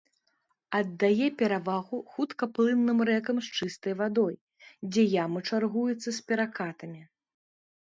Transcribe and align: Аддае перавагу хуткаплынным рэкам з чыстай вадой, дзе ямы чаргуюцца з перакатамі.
Аддае 0.77 1.27
перавагу 1.41 1.97
хуткаплынным 2.13 2.97
рэкам 3.11 3.37
з 3.49 3.55
чыстай 3.59 3.93
вадой, 4.01 4.35
дзе 4.91 5.03
ямы 5.23 5.39
чаргуюцца 5.53 6.09
з 6.19 6.19
перакатамі. 6.33 7.01